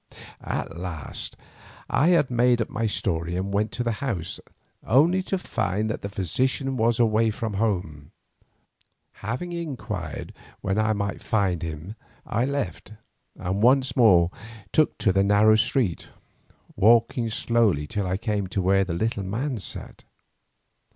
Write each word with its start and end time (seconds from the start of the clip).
At 0.43 0.79
last 0.79 1.37
I 1.87 2.07
had 2.07 2.31
made 2.31 2.59
up 2.59 2.71
my 2.71 2.87
story 2.87 3.35
and 3.35 3.53
went 3.53 3.71
to 3.73 3.83
the 3.83 3.91
house, 4.01 4.39
only 4.83 5.21
to 5.21 5.37
find 5.37 5.91
that 5.91 6.01
the 6.01 6.09
physician 6.09 6.75
was 6.75 6.97
from 7.35 7.53
home. 7.53 8.09
Having 9.21 9.51
inquired 9.51 10.33
when 10.61 10.79
I 10.79 10.93
might 10.93 11.21
find 11.21 11.61
him 11.61 11.93
I 12.25 12.45
left, 12.45 12.93
and 13.35 13.61
once 13.61 13.95
more 13.95 14.31
took 14.71 14.97
to 14.97 15.13
the 15.13 15.23
narrow 15.23 15.55
street, 15.55 16.07
walking 16.75 17.29
slowly 17.29 17.85
till 17.85 18.07
I 18.07 18.17
came 18.17 18.47
to 18.47 18.61
where 18.63 18.83
the 18.83 18.95
little 18.95 19.21
man 19.21 19.59
sat. 19.59 20.03